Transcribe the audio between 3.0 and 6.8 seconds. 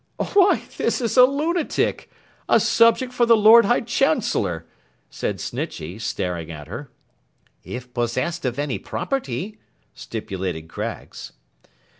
for the Lord High Chancellor!' said Snitchey, staring at